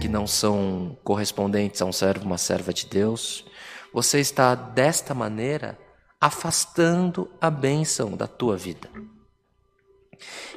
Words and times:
que 0.00 0.08
não 0.08 0.26
são 0.26 0.98
correspondentes 1.02 1.80
a 1.80 1.84
um 1.84 1.92
servo, 1.92 2.26
uma 2.26 2.38
serva 2.38 2.72
de 2.72 2.86
Deus, 2.86 3.44
você 3.92 4.20
está 4.20 4.54
desta 4.54 5.14
maneira 5.14 5.78
afastando 6.20 7.30
a 7.40 7.50
bênção 7.50 8.16
da 8.16 8.26
tua 8.26 8.56
vida. 8.56 8.90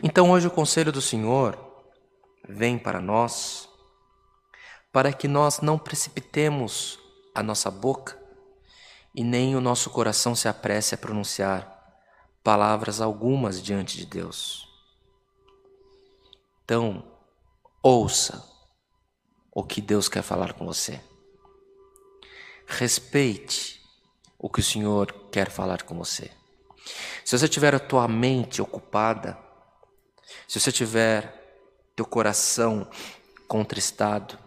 Então 0.01 0.31
hoje 0.31 0.47
o 0.47 0.51
conselho 0.51 0.91
do 0.91 1.01
Senhor 1.01 1.57
vem 2.47 2.77
para 2.77 3.01
nós 3.01 3.67
para 4.91 5.13
que 5.13 5.27
nós 5.27 5.59
não 5.59 5.77
precipitemos 5.77 6.97
a 7.35 7.43
nossa 7.43 7.69
boca 7.69 8.17
e 9.13 9.23
nem 9.23 9.55
o 9.55 9.61
nosso 9.61 9.89
coração 9.89 10.35
se 10.35 10.47
apresse 10.47 10.95
a 10.95 10.97
pronunciar 10.97 11.76
palavras 12.47 13.01
algumas 13.01 13.61
diante 13.61 13.97
de 13.97 14.05
Deus. 14.05 14.69
Então, 16.63 17.03
ouça 17.83 18.41
o 19.51 19.65
que 19.65 19.81
Deus 19.81 20.07
quer 20.07 20.21
falar 20.21 20.53
com 20.53 20.65
você. 20.65 21.01
Respeite 22.65 23.81
o 24.39 24.49
que 24.49 24.61
o 24.61 24.63
Senhor 24.63 25.11
quer 25.29 25.49
falar 25.49 25.83
com 25.83 25.97
você. 25.97 26.31
Se 27.25 27.37
você 27.37 27.49
tiver 27.49 27.75
a 27.75 27.79
tua 27.79 28.07
mente 28.07 28.61
ocupada, 28.61 29.37
se 30.47 30.57
você 30.57 30.71
tiver 30.71 31.67
teu 31.97 32.05
coração 32.05 32.89
contristado, 33.45 34.39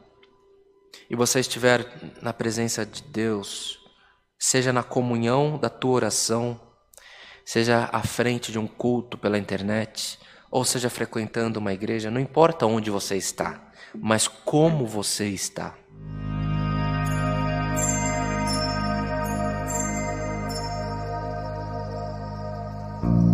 e 1.11 1.15
você 1.15 1.41
estiver 1.41 1.87
na 2.23 2.33
presença 2.33 2.87
de 2.87 3.03
Deus, 3.03 3.79
seja 4.39 4.73
na 4.73 4.83
comunhão 4.83 5.59
da 5.59 5.69
tua 5.69 5.91
oração, 5.91 6.70
seja 7.45 7.89
à 7.93 8.03
frente 8.03 8.53
de 8.53 8.59
um 8.59 8.67
culto 8.67 9.17
pela 9.19 9.39
internet, 9.39 10.19
ou 10.51 10.65
seja 10.65 10.91
frequentando 10.91 11.59
uma 11.59 11.73
igreja, 11.73 12.11
não 12.11 12.21
importa 12.21 12.67
onde 12.67 12.91
você 12.91 13.17
está, 13.17 13.71
mas 13.95 14.27
como 14.29 14.87
você 14.87 15.29
está. 15.29 15.75
thank 23.03 23.30